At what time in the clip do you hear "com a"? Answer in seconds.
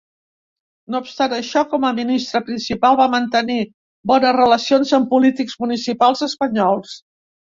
1.73-1.91